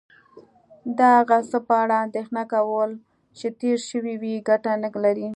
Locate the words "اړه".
1.83-1.95